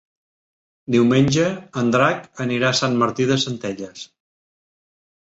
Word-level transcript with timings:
Diumenge 0.93 1.43
en 1.81 1.91
Drac 1.95 2.41
anirà 2.45 2.71
a 2.71 2.77
Sant 2.79 2.97
Martí 3.05 3.29
de 3.33 3.39
Centelles. 3.45 4.03